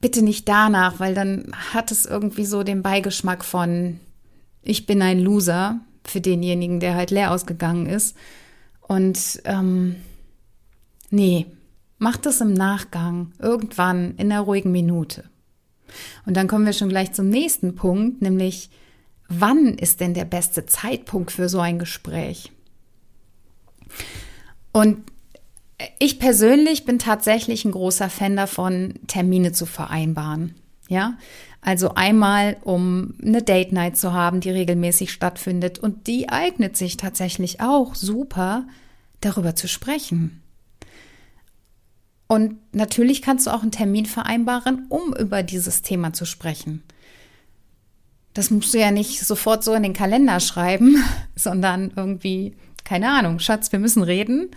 bitte 0.00 0.22
nicht 0.22 0.48
danach, 0.48 1.00
weil 1.00 1.14
dann 1.14 1.52
hat 1.74 1.90
es 1.90 2.06
irgendwie 2.06 2.46
so 2.46 2.62
den 2.62 2.82
Beigeschmack 2.82 3.44
von 3.44 4.00
ich 4.62 4.86
bin 4.86 5.02
ein 5.02 5.20
Loser 5.20 5.80
für 6.04 6.20
denjenigen, 6.20 6.80
der 6.80 6.94
halt 6.94 7.10
leer 7.10 7.30
ausgegangen 7.32 7.86
ist. 7.86 8.16
Und 8.80 9.40
ähm, 9.44 9.96
nee, 11.10 11.46
mach 11.98 12.16
das 12.16 12.40
im 12.40 12.52
Nachgang, 12.52 13.32
irgendwann 13.38 14.16
in 14.16 14.32
einer 14.32 14.42
ruhigen 14.42 14.72
Minute. 14.72 15.24
Und 16.26 16.36
dann 16.36 16.48
kommen 16.48 16.66
wir 16.66 16.72
schon 16.72 16.88
gleich 16.88 17.12
zum 17.12 17.28
nächsten 17.28 17.74
Punkt, 17.74 18.22
nämlich 18.22 18.70
wann 19.30 19.74
ist 19.78 20.00
denn 20.00 20.12
der 20.12 20.26
beste 20.26 20.66
Zeitpunkt 20.66 21.30
für 21.30 21.48
so 21.48 21.60
ein 21.60 21.78
Gespräch? 21.78 22.52
Und 24.72 24.98
ich 25.98 26.18
persönlich 26.18 26.84
bin 26.84 26.98
tatsächlich 26.98 27.64
ein 27.64 27.72
großer 27.72 28.10
Fan 28.10 28.36
davon, 28.36 28.94
Termine 29.06 29.52
zu 29.52 29.64
vereinbaren. 29.64 30.54
Ja, 30.88 31.16
also 31.62 31.94
einmal, 31.94 32.56
um 32.64 33.14
eine 33.22 33.42
Date 33.42 33.72
Night 33.72 33.96
zu 33.96 34.12
haben, 34.12 34.40
die 34.40 34.50
regelmäßig 34.50 35.12
stattfindet. 35.12 35.78
Und 35.78 36.06
die 36.06 36.28
eignet 36.28 36.76
sich 36.76 36.96
tatsächlich 36.96 37.60
auch 37.60 37.94
super, 37.94 38.66
darüber 39.20 39.54
zu 39.54 39.68
sprechen. 39.68 40.42
Und 42.26 42.56
natürlich 42.72 43.22
kannst 43.22 43.46
du 43.46 43.50
auch 43.50 43.62
einen 43.62 43.72
Termin 43.72 44.06
vereinbaren, 44.06 44.86
um 44.88 45.14
über 45.14 45.42
dieses 45.42 45.82
Thema 45.82 46.12
zu 46.12 46.24
sprechen. 46.24 46.82
Das 48.34 48.50
musst 48.50 48.74
du 48.74 48.78
ja 48.78 48.90
nicht 48.90 49.20
sofort 49.20 49.64
so 49.64 49.74
in 49.74 49.82
den 49.82 49.92
Kalender 49.92 50.40
schreiben, 50.40 51.02
sondern 51.36 51.92
irgendwie, 51.96 52.56
keine 52.84 53.10
Ahnung, 53.10 53.38
Schatz, 53.38 53.72
wir 53.72 53.78
müssen 53.78 54.02
reden, 54.02 54.50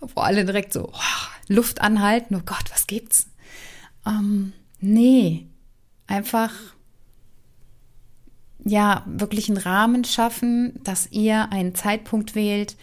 wo 0.00 0.20
alle 0.20 0.44
direkt 0.44 0.72
so 0.72 0.90
oh, 0.92 1.26
Luft 1.48 1.80
anhalten, 1.80 2.36
oh 2.36 2.42
Gott, 2.44 2.64
was 2.70 2.86
gibt's? 2.86 3.28
Ähm, 4.06 4.52
nee, 4.80 5.46
einfach 6.06 6.52
ja 8.64 9.04
wirklich 9.06 9.48
einen 9.48 9.58
Rahmen 9.58 10.04
schaffen, 10.04 10.80
dass 10.82 11.10
ihr 11.12 11.52
einen 11.52 11.74
Zeitpunkt 11.74 12.34
wählt, 12.34 12.76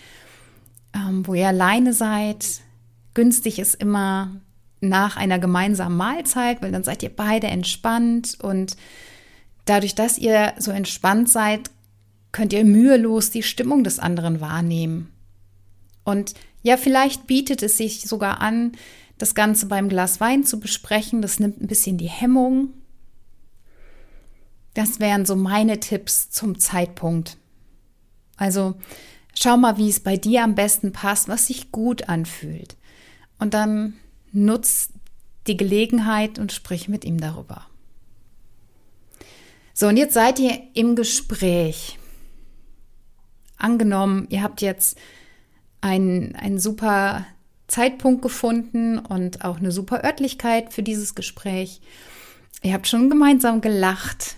ähm, 0.93 1.27
wo 1.27 1.33
ihr 1.33 1.47
alleine 1.47 1.93
seid. 1.93 2.61
Günstig 3.13 3.59
ist 3.59 3.75
immer 3.75 4.31
nach 4.79 5.17
einer 5.17 5.39
gemeinsamen 5.39 5.97
Mahlzeit, 5.97 6.61
weil 6.61 6.71
dann 6.71 6.83
seid 6.83 7.03
ihr 7.03 7.09
beide 7.09 7.47
entspannt 7.47 8.37
und 8.41 8.75
dadurch, 9.65 9.95
dass 9.95 10.17
ihr 10.17 10.53
so 10.57 10.71
entspannt 10.71 11.29
seid, 11.29 11.71
könnt 12.31 12.53
ihr 12.53 12.65
mühelos 12.65 13.29
die 13.29 13.43
Stimmung 13.43 13.83
des 13.83 13.99
anderen 13.99 14.41
wahrnehmen. 14.41 15.11
Und 16.03 16.33
ja, 16.63 16.77
vielleicht 16.77 17.27
bietet 17.27 17.63
es 17.63 17.77
sich 17.77 18.01
sogar 18.01 18.41
an, 18.41 18.73
das 19.17 19.35
Ganze 19.35 19.67
beim 19.67 19.89
Glas 19.89 20.19
Wein 20.19 20.43
zu 20.43 20.59
besprechen. 20.59 21.21
Das 21.21 21.39
nimmt 21.39 21.61
ein 21.61 21.67
bisschen 21.67 21.97
die 21.97 22.09
Hemmung 22.09 22.73
das 24.73 24.99
wären 24.99 25.25
so 25.25 25.35
meine 25.35 25.79
Tipps 25.79 26.29
zum 26.29 26.59
Zeitpunkt. 26.59 27.37
Also 28.37 28.75
schau 29.35 29.57
mal, 29.57 29.77
wie 29.77 29.89
es 29.89 29.99
bei 29.99 30.17
dir 30.17 30.43
am 30.43 30.55
besten 30.55 30.91
passt, 30.91 31.27
was 31.27 31.47
sich 31.47 31.71
gut 31.71 32.09
anfühlt. 32.09 32.75
Und 33.37 33.53
dann 33.53 33.93
nutz 34.31 34.89
die 35.47 35.57
Gelegenheit 35.57 36.39
und 36.39 36.51
sprich 36.51 36.87
mit 36.87 37.05
ihm 37.05 37.19
darüber. 37.19 37.67
So, 39.73 39.87
und 39.87 39.97
jetzt 39.97 40.13
seid 40.13 40.39
ihr 40.39 40.59
im 40.73 40.95
Gespräch. 40.95 41.97
Angenommen, 43.57 44.27
ihr 44.29 44.43
habt 44.43 44.61
jetzt 44.61 44.97
einen, 45.81 46.35
einen 46.35 46.59
super 46.59 47.25
Zeitpunkt 47.67 48.21
gefunden 48.21 48.99
und 48.99 49.43
auch 49.43 49.57
eine 49.57 49.71
super 49.71 50.03
Örtlichkeit 50.03 50.73
für 50.73 50.83
dieses 50.83 51.15
Gespräch. 51.15 51.81
Ihr 52.61 52.73
habt 52.73 52.87
schon 52.87 53.09
gemeinsam 53.09 53.61
gelacht, 53.61 54.37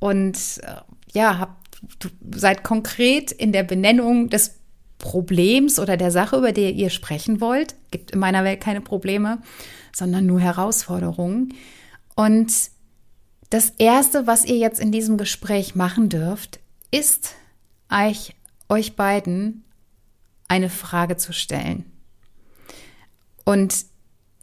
und 0.00 0.36
äh, 0.62 0.80
ja, 1.12 1.38
habt, 1.38 1.80
seid 2.34 2.64
konkret 2.64 3.30
in 3.30 3.52
der 3.52 3.62
Benennung 3.62 4.28
des 4.28 4.56
Problems 4.98 5.78
oder 5.78 5.96
der 5.96 6.10
Sache, 6.10 6.36
über 6.36 6.52
die 6.52 6.70
ihr 6.70 6.90
sprechen 6.90 7.40
wollt. 7.40 7.76
Gibt 7.90 8.10
in 8.10 8.18
meiner 8.18 8.42
Welt 8.44 8.60
keine 8.60 8.80
Probleme, 8.80 9.38
sondern 9.94 10.26
nur 10.26 10.40
Herausforderungen. 10.40 11.54
Und 12.16 12.52
das 13.50 13.70
Erste, 13.78 14.26
was 14.26 14.44
ihr 14.44 14.56
jetzt 14.56 14.80
in 14.80 14.92
diesem 14.92 15.18
Gespräch 15.18 15.74
machen 15.74 16.08
dürft, 16.08 16.60
ist 16.90 17.34
euch, 17.90 18.34
euch 18.68 18.96
beiden 18.96 19.64
eine 20.48 20.70
Frage 20.70 21.16
zu 21.16 21.32
stellen. 21.32 21.84
Und 23.44 23.74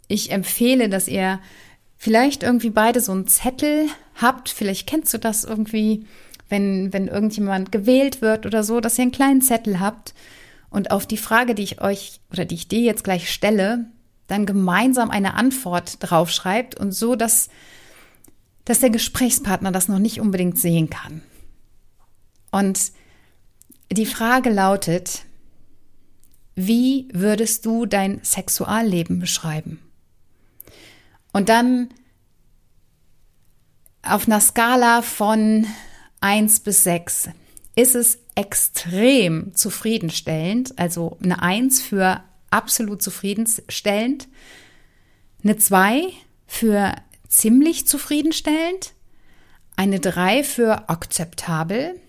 ich 0.08 0.30
empfehle, 0.30 0.88
dass 0.88 1.08
ihr 1.08 1.40
vielleicht 1.96 2.42
irgendwie 2.42 2.70
beide 2.70 3.00
so 3.00 3.12
einen 3.12 3.26
Zettel 3.26 3.88
habt. 4.14 4.48
Vielleicht 4.48 4.86
kennst 4.86 5.12
du 5.12 5.18
das 5.18 5.44
irgendwie, 5.44 6.06
wenn, 6.48 6.92
wenn 6.92 7.08
irgendjemand 7.08 7.72
gewählt 7.72 8.22
wird 8.22 8.46
oder 8.46 8.62
so, 8.62 8.80
dass 8.80 8.98
ihr 8.98 9.02
einen 9.02 9.12
kleinen 9.12 9.42
Zettel 9.42 9.80
habt 9.80 10.14
und 10.70 10.90
auf 10.90 11.06
die 11.06 11.16
Frage, 11.16 11.54
die 11.54 11.62
ich 11.62 11.80
euch 11.80 12.20
oder 12.30 12.44
die 12.44 12.54
ich 12.54 12.68
dir 12.68 12.80
jetzt 12.80 13.04
gleich 13.04 13.30
stelle, 13.30 13.86
dann 14.26 14.46
gemeinsam 14.46 15.10
eine 15.10 15.34
Antwort 15.34 15.96
draufschreibt 16.00 16.78
und 16.78 16.92
so, 16.92 17.16
dass, 17.16 17.48
dass 18.68 18.80
der 18.80 18.90
Gesprächspartner 18.90 19.72
das 19.72 19.88
noch 19.88 19.98
nicht 19.98 20.20
unbedingt 20.20 20.58
sehen 20.58 20.90
kann. 20.90 21.22
Und 22.50 22.92
die 23.90 24.04
Frage 24.04 24.50
lautet, 24.50 25.24
wie 26.54 27.08
würdest 27.14 27.64
du 27.64 27.86
dein 27.86 28.22
Sexualleben 28.22 29.20
beschreiben? 29.20 29.80
Und 31.32 31.48
dann 31.48 31.88
auf 34.02 34.26
einer 34.26 34.40
Skala 34.40 35.00
von 35.00 35.66
1 36.20 36.60
bis 36.60 36.84
6 36.84 37.30
ist 37.74 37.94
es 37.94 38.18
extrem 38.34 39.54
zufriedenstellend, 39.54 40.78
also 40.78 41.16
eine 41.22 41.40
1 41.40 41.80
für 41.80 42.22
absolut 42.50 43.00
zufriedenstellend, 43.00 44.28
eine 45.42 45.56
2 45.56 46.02
für 46.46 46.94
ziemlich 47.28 47.86
zufriedenstellend, 47.86 48.92
eine 49.76 50.00
3 50.00 50.42
für 50.42 50.88
akzeptabel, 50.88 52.00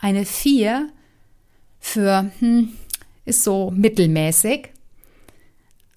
eine 0.00 0.24
4 0.24 0.88
für 1.78 2.30
hm, 2.38 2.72
ist 3.24 3.44
so 3.44 3.70
mittelmäßig, 3.70 4.70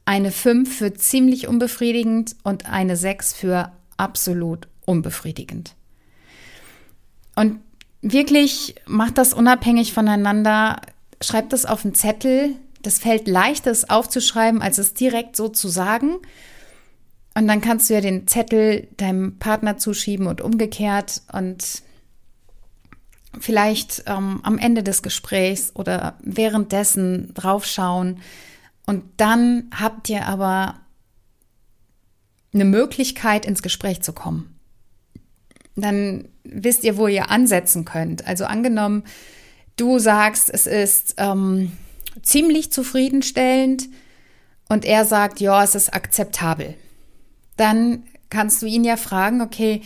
eine 0.05 0.31
5 0.31 0.77
für 0.77 0.93
ziemlich 0.93 1.47
unbefriedigend 1.47 2.35
und 2.43 2.65
eine 2.65 2.97
6 2.97 3.33
für 3.33 3.71
absolut 3.97 4.67
unbefriedigend. 4.85 5.75
Und 7.35 7.59
wirklich 8.01 8.75
macht 8.85 9.17
das 9.17 9.33
unabhängig 9.33 9.93
voneinander, 9.93 10.81
schreibt 11.21 11.53
das 11.53 11.65
auf 11.65 11.85
einen 11.85 11.95
Zettel. 11.95 12.55
Das 12.81 12.99
fällt 12.99 13.27
leicht, 13.27 13.65
das 13.65 13.89
aufzuschreiben, 13.89 14.61
als 14.61 14.77
es 14.77 14.93
direkt 14.93 15.37
so 15.37 15.47
zu 15.47 15.69
sagen. 15.69 16.17
Und 17.35 17.47
dann 17.47 17.61
kannst 17.61 17.89
du 17.89 17.95
ja 17.95 18.01
den 18.01 18.27
Zettel 18.27 18.87
deinem 18.97 19.39
Partner 19.39 19.77
zuschieben 19.77 20.27
und 20.27 20.41
umgekehrt 20.41 21.21
und 21.31 21.81
vielleicht 23.39 24.03
ähm, 24.05 24.41
am 24.43 24.59
Ende 24.59 24.83
des 24.83 25.01
Gesprächs 25.01 25.71
oder 25.75 26.17
währenddessen 26.21 27.33
draufschauen. 27.33 28.19
Und 28.85 29.03
dann 29.17 29.71
habt 29.73 30.09
ihr 30.09 30.27
aber 30.27 30.75
eine 32.53 32.65
Möglichkeit, 32.65 33.47
ins 33.47 33.63
Gespräch 33.63 34.03
zu 34.03 34.13
kommen 34.13 34.53
dann 35.75 36.27
wisst 36.43 36.83
ihr, 36.83 36.97
wo 36.97 37.07
ihr 37.07 37.29
ansetzen 37.29 37.85
könnt. 37.85 38.27
Also 38.27 38.45
angenommen, 38.45 39.03
du 39.75 39.99
sagst, 39.99 40.49
es 40.49 40.67
ist 40.67 41.15
ähm, 41.17 41.71
ziemlich 42.21 42.71
zufriedenstellend 42.71 43.89
und 44.69 44.85
er 44.85 45.05
sagt, 45.05 45.39
ja, 45.39 45.63
es 45.63 45.75
ist 45.75 45.93
akzeptabel. 45.93 46.75
Dann 47.57 48.03
kannst 48.29 48.61
du 48.61 48.65
ihn 48.65 48.83
ja 48.83 48.97
fragen, 48.97 49.41
okay, 49.41 49.81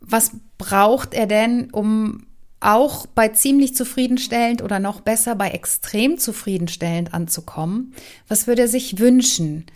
was 0.00 0.32
braucht 0.56 1.14
er 1.14 1.26
denn, 1.26 1.70
um 1.70 2.26
auch 2.60 3.06
bei 3.06 3.28
ziemlich 3.28 3.74
zufriedenstellend 3.74 4.62
oder 4.62 4.80
noch 4.80 5.00
besser 5.00 5.34
bei 5.34 5.50
extrem 5.50 6.18
zufriedenstellend 6.18 7.14
anzukommen? 7.14 7.94
Was 8.26 8.46
würde 8.46 8.62
er 8.62 8.68
sich 8.68 8.98
wünschen? 8.98 9.66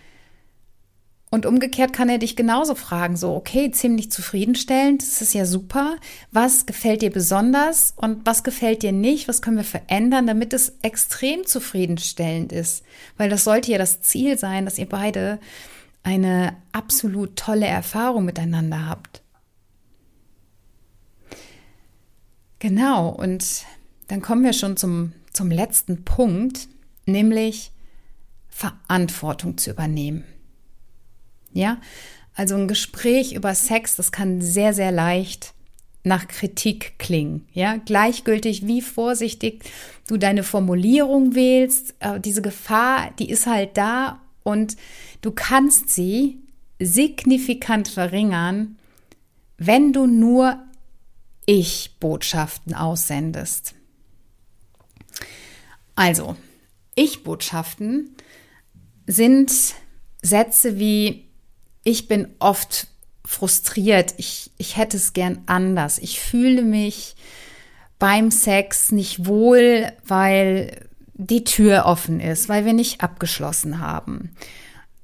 Und 1.30 1.46
umgekehrt 1.46 1.94
kann 1.94 2.10
er 2.10 2.18
dich 2.18 2.36
genauso 2.36 2.74
fragen, 2.74 3.16
so, 3.16 3.34
okay, 3.34 3.70
ziemlich 3.70 4.10
zufriedenstellend, 4.10 5.00
das 5.00 5.22
ist 5.22 5.32
ja 5.32 5.46
super. 5.46 5.96
Was 6.30 6.66
gefällt 6.66 7.00
dir 7.00 7.10
besonders 7.10 7.94
und 7.96 8.26
was 8.26 8.44
gefällt 8.44 8.82
dir 8.82 8.92
nicht? 8.92 9.28
Was 9.28 9.40
können 9.40 9.56
wir 9.56 9.64
verändern, 9.64 10.26
damit 10.26 10.52
es 10.52 10.74
extrem 10.82 11.46
zufriedenstellend 11.46 12.52
ist? 12.52 12.84
Weil 13.16 13.30
das 13.30 13.44
sollte 13.44 13.70
ja 13.72 13.78
das 13.78 14.02
Ziel 14.02 14.36
sein, 14.36 14.66
dass 14.66 14.76
ihr 14.76 14.86
beide 14.86 15.38
eine 16.02 16.56
absolut 16.72 17.36
tolle 17.36 17.66
Erfahrung 17.66 18.24
miteinander 18.24 18.86
habt. 18.86 19.22
Genau, 22.58 23.08
und 23.08 23.64
dann 24.08 24.22
kommen 24.22 24.44
wir 24.44 24.52
schon 24.52 24.76
zum, 24.76 25.12
zum 25.32 25.50
letzten 25.50 26.04
Punkt, 26.04 26.68
nämlich 27.06 27.72
Verantwortung 28.48 29.58
zu 29.58 29.70
übernehmen. 29.70 30.24
Ja, 31.52 31.80
also 32.34 32.54
ein 32.54 32.68
Gespräch 32.68 33.34
über 33.34 33.54
Sex, 33.54 33.96
das 33.96 34.12
kann 34.12 34.40
sehr, 34.40 34.74
sehr 34.74 34.92
leicht 34.92 35.54
nach 36.04 36.28
Kritik 36.28 36.98
klingen. 36.98 37.46
Ja, 37.52 37.76
gleichgültig, 37.76 38.66
wie 38.66 38.80
vorsichtig 38.80 39.64
du 40.06 40.16
deine 40.16 40.42
Formulierung 40.42 41.34
wählst, 41.34 41.94
äh, 42.00 42.20
diese 42.20 42.42
Gefahr, 42.42 43.12
die 43.18 43.30
ist 43.30 43.46
halt 43.46 43.76
da 43.76 44.21
und 44.42 44.76
du 45.20 45.30
kannst 45.30 45.90
sie 45.90 46.40
signifikant 46.78 47.88
verringern, 47.88 48.76
wenn 49.56 49.92
du 49.92 50.06
nur 50.06 50.58
Ich-Botschaften 51.46 52.74
aussendest. 52.74 53.74
Also, 55.94 56.36
Ich-Botschaften 56.94 58.16
sind 59.06 59.52
Sätze 60.22 60.78
wie 60.78 61.28
ich 61.84 62.08
bin 62.08 62.28
oft 62.38 62.86
frustriert. 63.24 64.14
Ich, 64.18 64.50
ich 64.56 64.76
hätte 64.76 64.96
es 64.96 65.12
gern 65.12 65.42
anders. 65.46 65.98
Ich 65.98 66.20
fühle 66.20 66.62
mich 66.62 67.16
beim 67.98 68.30
Sex 68.30 68.92
nicht 68.92 69.26
wohl, 69.26 69.92
weil 70.04 70.88
die 71.26 71.44
Tür 71.44 71.84
offen 71.86 72.20
ist, 72.20 72.48
weil 72.48 72.64
wir 72.64 72.72
nicht 72.72 73.02
abgeschlossen 73.02 73.80
haben. 73.80 74.30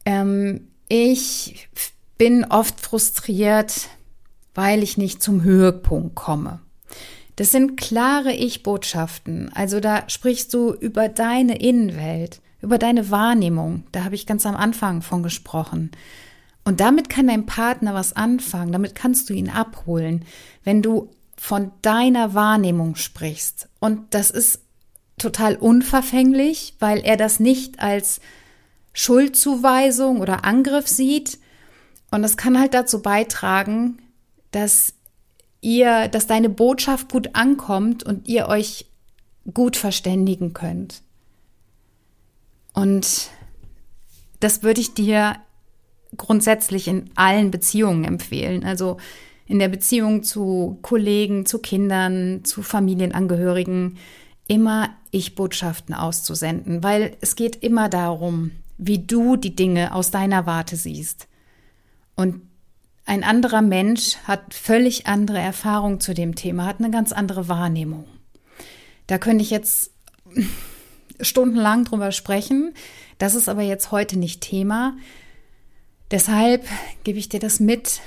Ähm, 0.05 0.69
ich 0.89 1.69
bin 2.17 2.45
oft 2.45 2.81
frustriert, 2.81 3.89
weil 4.55 4.83
ich 4.83 4.99
nicht 4.99 5.23
zum 5.23 5.43
Höhepunkt 5.43 6.15
komme. 6.15 6.61
Das 7.37 7.53
sind 7.53 7.77
klare 7.77 8.33
Ich-Botschaften. 8.33 9.53
Also 9.55 9.79
da 9.79 10.09
sprichst 10.09 10.53
du 10.53 10.73
über 10.73 11.09
deine 11.09 11.61
Innenwelt, 11.61 12.41
über 12.61 12.79
deine 12.79 13.11
Wahrnehmung. 13.11 13.85
Da 13.93 14.03
habe 14.05 14.17
ich 14.17 14.27
ganz 14.27 14.45
am 14.45 14.57
Anfang 14.57 15.03
von 15.03 15.23
gesprochen. 15.23 15.93
Und 16.65 16.81
damit 16.81 17.09
kann 17.09 17.29
dein 17.29 17.47
Partner 17.47 17.95
was 17.95 18.15
anfangen, 18.15 18.73
damit 18.73 18.95
kannst 18.95 19.31
du 19.31 19.35
ihn 19.35 19.49
abholen, 19.49 20.25
wenn 20.65 20.83
du 20.83 21.11
von 21.37 21.71
deiner 21.83 22.35
Wahrnehmung 22.35 22.97
sprichst. 22.97 23.69
Und 23.79 24.13
das 24.13 24.31
ist 24.31 24.61
total 25.19 25.57
unverfänglich, 25.57 26.75
weil 26.79 27.01
er 27.01 27.17
das 27.17 27.41
nicht 27.41 27.81
als 27.81 28.21
Schuldzuweisung 28.93 30.21
oder 30.21 30.45
Angriff 30.45 30.89
sieht. 30.89 31.39
Und 32.11 32.23
das 32.23 32.37
kann 32.37 32.59
halt 32.59 32.75
dazu 32.75 33.03
beitragen, 33.03 33.99
dass 34.51 34.95
ihr, 35.61 36.09
dass 36.09 36.27
deine 36.27 36.49
Botschaft 36.49 37.11
gut 37.11 37.35
ankommt 37.35 38.03
und 38.03 38.29
ihr 38.29 38.49
euch 38.49 38.87
gut 39.53 39.77
verständigen 39.77 40.53
könnt. 40.53 41.03
Und 42.75 43.31
das 44.41 44.63
würde 44.63 44.81
ich 44.81 44.95
dir 44.95 45.37
grundsätzlich 46.17 46.89
in 46.89 47.11
allen 47.15 47.51
Beziehungen 47.51 48.05
empfehlen. 48.05 48.65
Also 48.65 48.99
in 49.47 49.59
der 49.59 49.69
Beziehung 49.69 50.23
zu 50.23 50.79
Kollegen, 50.83 51.47
zu 51.47 51.59
Kindern, 51.59 52.45
zu 52.45 52.63
Familienangehörigen, 52.63 53.97
immer 54.49 54.91
Ich-Botschaften 55.13 55.95
auszusenden, 55.95 56.83
weil 56.83 57.17
es 57.21 57.37
geht 57.37 57.63
immer 57.63 57.89
darum, 57.89 58.51
wie 58.79 58.99
du 58.99 59.37
die 59.37 59.55
Dinge 59.55 59.95
aus 59.95 60.11
deiner 60.11 60.47
Warte 60.47 60.75
siehst. 60.75 61.29
Und 62.17 62.43
ein 63.05 63.23
anderer 63.25 63.63
Mensch 63.63 64.17
hat 64.25 64.53
völlig 64.53 65.07
andere 65.07 65.39
Erfahrung 65.39 66.01
zu 66.01 66.15
dem 66.15 66.35
Thema, 66.35 66.67
hat 66.67 66.81
eine 66.81 66.91
ganz 66.91 67.13
andere 67.13 67.49
Wahrnehmung. 67.49 68.05
Da 69.07 69.19
könnte 69.19 69.43
ich 69.43 69.51
jetzt 69.51 69.93
stundenlang 71.21 71.85
drüber 71.85 72.13
sprechen. 72.13 72.75
Das 73.19 73.35
ist 73.35 73.49
aber 73.49 73.63
jetzt 73.63 73.93
heute 73.93 74.19
nicht 74.19 74.41
Thema. 74.41 74.97
Deshalb 76.11 76.67
gebe 77.05 77.19
ich 77.19 77.29
dir 77.29 77.41
das 77.41 77.61
mit, 77.61 78.01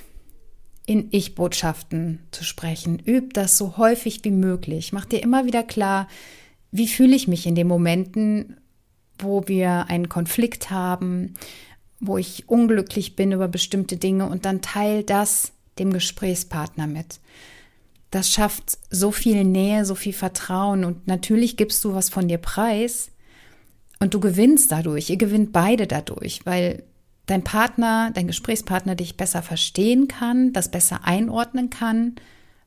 in 0.85 1.07
Ich-Botschaften 1.11 2.19
zu 2.31 2.43
sprechen. 2.43 2.99
Üb 3.05 3.33
das 3.33 3.57
so 3.57 3.77
häufig 3.77 4.23
wie 4.23 4.31
möglich. 4.31 4.93
Mach 4.93 5.05
dir 5.05 5.21
immer 5.21 5.45
wieder 5.45 5.63
klar, 5.63 6.07
wie 6.71 6.87
fühle 6.87 7.15
ich 7.15 7.27
mich 7.27 7.45
in 7.45 7.55
den 7.55 7.67
Momenten, 7.67 8.57
wo 9.19 9.47
wir 9.47 9.89
einen 9.89 10.09
Konflikt 10.09 10.69
haben, 10.69 11.35
wo 11.99 12.17
ich 12.17 12.49
unglücklich 12.49 13.15
bin 13.15 13.31
über 13.31 13.47
bestimmte 13.47 13.97
Dinge 13.97 14.27
und 14.27 14.45
dann 14.45 14.61
teil 14.61 15.03
das 15.03 15.51
dem 15.77 15.93
Gesprächspartner 15.93 16.87
mit. 16.87 17.19
Das 18.09 18.29
schafft 18.29 18.77
so 18.89 19.11
viel 19.11 19.43
Nähe, 19.43 19.85
so 19.85 19.95
viel 19.95 20.13
Vertrauen 20.13 20.83
und 20.83 21.07
natürlich 21.07 21.55
gibst 21.55 21.83
du 21.85 21.93
was 21.93 22.09
von 22.09 22.27
dir 22.27 22.39
preis 22.39 23.11
und 23.99 24.13
du 24.13 24.19
gewinnst 24.19 24.71
dadurch. 24.71 25.09
Ihr 25.09 25.17
gewinnt 25.17 25.53
beide 25.53 25.87
dadurch, 25.87 26.41
weil 26.45 26.83
dein 27.25 27.43
Partner, 27.43 28.11
dein 28.13 28.27
Gesprächspartner 28.27 28.95
dich 28.95 29.17
besser 29.17 29.41
verstehen 29.41 30.07
kann, 30.07 30.53
das 30.53 30.69
besser 30.69 31.05
einordnen 31.05 31.69
kann, 31.69 32.15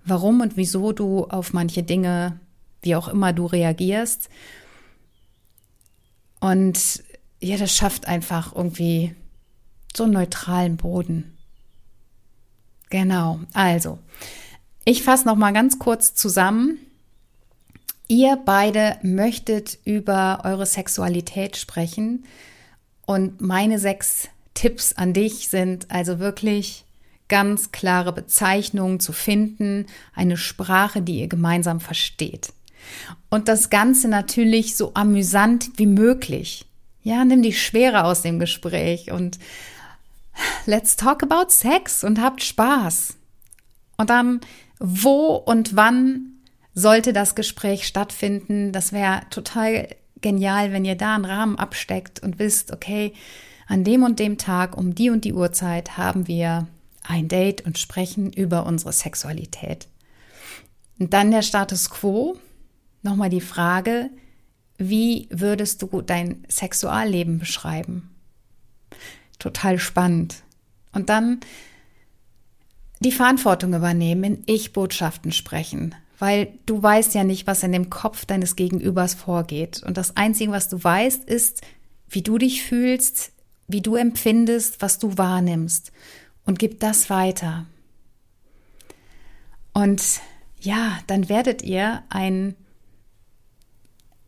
warum 0.05 0.41
und 0.41 0.57
wieso 0.57 0.93
du 0.93 1.25
auf 1.25 1.53
manche 1.53 1.83
Dinge, 1.83 2.41
wie 2.83 2.97
auch 2.97 3.09
immer 3.09 3.33
du 3.33 3.47
reagierst. 3.47 4.29
Und 6.41 7.03
ja, 7.41 7.57
das 7.57 7.75
schafft 7.75 8.07
einfach 8.07 8.55
irgendwie 8.55 9.15
so 9.95 10.05
einen 10.05 10.13
neutralen 10.13 10.77
Boden. 10.77 11.37
Genau. 12.91 13.41
Also, 13.53 13.99
ich 14.85 15.03
fasse 15.03 15.27
noch 15.27 15.37
mal 15.37 15.53
ganz 15.53 15.79
kurz 15.79 16.15
zusammen. 16.15 16.79
Ihr 18.07 18.39
beide 18.45 18.99
möchtet 19.03 19.79
über 19.85 20.43
eure 20.45 20.67
Sexualität 20.67 21.57
sprechen 21.57 22.25
und 23.07 23.41
meine 23.41 23.79
sechs 23.79 24.29
Tipps 24.55 24.93
an 24.93 25.13
dich 25.13 25.49
sind 25.49 25.91
also 25.91 26.19
wirklich 26.19 26.85
ganz 27.29 27.73
klare 27.73 28.13
Bezeichnungen 28.13 29.01
zu 29.01 29.13
finden, 29.13 29.87
eine 30.15 30.37
Sprache, 30.37 31.03
die 31.03 31.21
ihr 31.21 31.29
gemeinsam 31.29 31.81
versteht. 31.81 32.53
Und 33.31 33.49
das 33.49 33.71
Ganze 33.71 34.09
natürlich 34.09 34.77
so 34.77 34.93
amüsant 34.95 35.71
wie 35.77 35.87
möglich. 35.87 36.67
Ja, 37.03 37.25
nimm 37.25 37.43
die 37.43 37.53
Schwere 37.53 38.05
aus 38.05 38.23
dem 38.23 38.39
Gespräch 38.39 39.11
und 39.11 39.39
let's 40.67 40.97
talk 40.97 41.23
about 41.23 41.51
Sex 41.51 42.05
und 42.05 42.21
habt 42.21 42.43
Spaß. 42.43 43.17
Und 43.97 44.11
dann, 44.11 44.41
wo 44.79 45.35
und 45.35 45.77
wann 45.77 46.35
sollte 46.75 47.13
das 47.13 47.35
Gespräch 47.35 47.87
stattfinden? 47.87 48.73
Das 48.73 48.93
wäre 48.93 49.23
total 49.31 49.89
genial, 50.21 50.73
wenn 50.73 50.85
ihr 50.85 50.97
da 50.97 51.15
einen 51.15 51.25
Rahmen 51.25 51.59
absteckt 51.59 52.21
und 52.23 52.39
wisst, 52.39 52.73
okay, 52.73 53.13
an 53.67 53.85
dem 53.85 54.03
und 54.03 54.19
dem 54.19 54.39
Tag 54.39 54.77
um 54.77 54.95
die 54.95 55.11
und 55.11 55.25
die 55.25 55.33
Uhrzeit 55.33 55.97
haben 55.97 56.27
wir 56.27 56.69
ein 57.03 57.29
Date 57.29 57.65
und 57.65 57.79
sprechen 57.79 58.33
über 58.33 58.67
unsere 58.67 58.93
Sexualität. 58.93 59.89
Und 60.99 61.13
dann 61.13 61.31
der 61.31 61.43
Status 61.43 61.91
quo. 61.91 62.37
Nochmal 63.03 63.31
die 63.31 63.41
Frage, 63.43 64.11
wie 64.79 65.29
würdest 65.31 65.83
du 65.83 66.01
dein 66.01 66.45
Sexualleben 66.49 67.39
beschreiben? 67.39 68.11
Total 69.39 69.79
spannend. 69.79 70.37
Und 70.93 71.11
dann 71.11 71.41
die 73.01 73.13
Verantwortung 73.13 73.75
übernehmen, 73.75 74.25
in 74.25 74.43
Ich-Botschaften 74.47 75.33
sprechen, 75.33 75.95
weil 76.19 76.55
du 76.65 76.83
weißt 76.83 77.15
ja 77.15 77.25
nicht, 77.25 77.47
was 77.47 77.63
in 77.63 77.73
dem 77.73 77.91
Kopf 77.91 78.25
deines 78.25 78.57
Gegenübers 78.57 79.13
vorgeht. 79.15 79.83
Und 79.83 79.99
das 79.99 80.17
Einzige, 80.17 80.53
was 80.53 80.69
du 80.69 80.83
weißt, 80.83 81.25
ist, 81.25 81.61
wie 82.09 82.23
du 82.23 82.39
dich 82.39 82.63
fühlst, 82.63 83.33
wie 83.69 83.81
du 83.81 83.97
empfindest, 83.97 84.83
was 84.83 84.99
du 84.99 85.17
wahrnimmst 85.17 85.93
und 86.45 86.59
gib 86.59 86.81
das 86.81 87.11
weiter. 87.11 87.67
Und 89.73 90.21
ja, 90.61 90.99
dann 91.07 91.29
werdet 91.29 91.63
ihr 91.63 92.03
ein, 92.09 92.55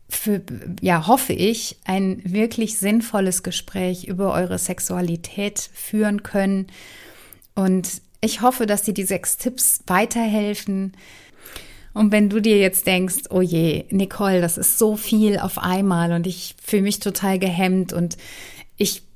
für, 0.09 0.41
ja, 0.81 1.07
hoffe 1.07 1.33
ich, 1.33 1.77
ein 1.85 2.21
wirklich 2.23 2.77
sinnvolles 2.77 3.43
Gespräch 3.43 4.05
über 4.05 4.33
eure 4.33 4.59
Sexualität 4.59 5.69
führen 5.73 6.23
können. 6.23 6.67
Und 7.55 8.01
ich 8.21 8.41
hoffe, 8.41 8.65
dass 8.65 8.83
dir 8.83 8.93
die 8.93 9.03
sechs 9.03 9.37
Tipps 9.37 9.81
weiterhelfen. 9.87 10.93
Und 11.93 12.11
wenn 12.11 12.29
du 12.29 12.39
dir 12.39 12.59
jetzt 12.59 12.85
denkst, 12.85 13.23
oh 13.29 13.41
je, 13.41 13.85
Nicole, 13.89 14.41
das 14.41 14.57
ist 14.57 14.77
so 14.77 14.95
viel 14.95 15.39
auf 15.39 15.57
einmal 15.57 16.11
und 16.11 16.27
ich 16.27 16.55
fühle 16.63 16.83
mich 16.83 16.99
total 16.99 17.39
gehemmt 17.39 17.93
und 17.93 18.17
ich 18.75 19.06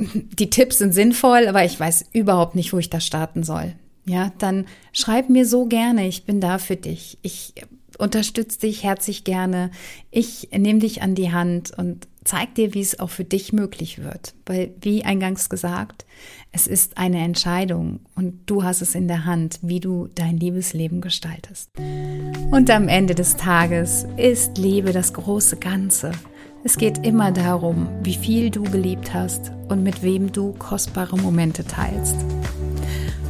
die 0.00 0.50
Tipps 0.50 0.78
sind 0.78 0.94
sinnvoll, 0.94 1.46
aber 1.46 1.64
ich 1.64 1.78
weiß 1.78 2.06
überhaupt 2.12 2.54
nicht, 2.54 2.72
wo 2.72 2.78
ich 2.78 2.90
da 2.90 3.00
starten 3.00 3.42
soll. 3.42 3.74
Ja, 4.06 4.32
dann 4.38 4.66
schreib 4.92 5.28
mir 5.28 5.46
so 5.46 5.66
gerne, 5.66 6.08
ich 6.08 6.24
bin 6.24 6.40
da 6.40 6.58
für 6.58 6.76
dich. 6.76 7.18
Ich 7.22 7.54
unterstütze 7.98 8.60
dich 8.60 8.82
herzlich 8.82 9.24
gerne. 9.24 9.70
Ich 10.10 10.48
nehme 10.56 10.80
dich 10.80 11.02
an 11.02 11.14
die 11.14 11.32
Hand 11.32 11.72
und 11.76 12.08
zeig 12.24 12.54
dir, 12.54 12.74
wie 12.74 12.80
es 12.80 12.98
auch 12.98 13.10
für 13.10 13.24
dich 13.24 13.52
möglich 13.52 14.02
wird. 14.02 14.34
Weil, 14.46 14.74
wie 14.80 15.04
eingangs 15.04 15.48
gesagt, 15.48 16.06
es 16.50 16.66
ist 16.66 16.98
eine 16.98 17.22
Entscheidung 17.22 18.00
und 18.14 18.40
du 18.46 18.64
hast 18.64 18.82
es 18.82 18.94
in 18.94 19.06
der 19.06 19.26
Hand, 19.26 19.58
wie 19.62 19.80
du 19.80 20.08
dein 20.14 20.38
Liebesleben 20.38 21.00
gestaltest. 21.00 21.70
Und 22.50 22.70
am 22.70 22.88
Ende 22.88 23.14
des 23.14 23.36
Tages 23.36 24.06
ist 24.16 24.58
Liebe 24.58 24.92
das 24.92 25.12
große 25.12 25.58
Ganze. 25.58 26.12
Es 26.62 26.76
geht 26.76 27.06
immer 27.06 27.32
darum, 27.32 27.88
wie 28.02 28.14
viel 28.14 28.50
du 28.50 28.64
geliebt 28.64 29.14
hast 29.14 29.50
und 29.70 29.82
mit 29.82 30.02
wem 30.02 30.30
du 30.30 30.52
kostbare 30.52 31.16
Momente 31.16 31.64
teilst. 31.64 32.16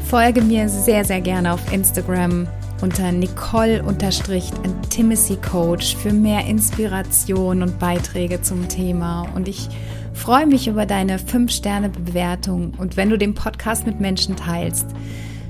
Folge 0.09 0.43
mir 0.43 0.69
sehr, 0.69 1.05
sehr 1.05 1.21
gerne 1.21 1.53
auf 1.53 1.73
Instagram 1.73 2.49
unter 2.83 3.13
Nicole-Intimacy 3.13 5.37
Coach 5.37 5.95
für 5.95 6.13
mehr 6.13 6.45
Inspiration 6.47 7.63
und 7.63 7.79
Beiträge 7.79 8.43
zum 8.43 8.67
Thema. 8.67 9.29
Und 9.37 9.47
ich 9.47 9.69
freue 10.13 10.47
mich 10.47 10.67
über 10.67 10.87
deine 10.87 11.19
5-Sterne-Bewertung 11.19 12.73
und 12.79 12.97
wenn 12.97 13.11
du 13.11 13.19
den 13.19 13.35
Podcast 13.35 13.87
mit 13.87 14.01
Menschen 14.01 14.35
teilst, 14.35 14.87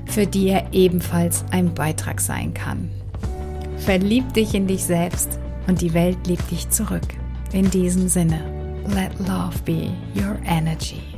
für 0.05 0.27
die 0.27 0.49
er 0.49 0.71
ebenfalls 0.71 1.43
ein 1.49 1.73
Beitrag 1.73 2.21
sein 2.21 2.53
kann. 2.53 2.91
Verlieb 3.77 4.33
dich 4.33 4.53
in 4.53 4.67
dich 4.67 4.83
selbst 4.83 5.39
und 5.65 5.81
die 5.81 5.95
Welt 5.95 6.27
liebt 6.27 6.51
dich 6.51 6.69
zurück. 6.69 7.07
In 7.53 7.69
diesem 7.69 8.07
Sinne, 8.07 8.39
let 8.87 9.19
love 9.19 9.61
be 9.65 9.91
your 10.13 10.39
energy. 10.45 11.10